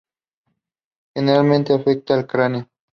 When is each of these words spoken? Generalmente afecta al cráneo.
Generalmente 1.15 1.75
afecta 1.75 2.15
al 2.15 2.25
cráneo. 2.25 2.67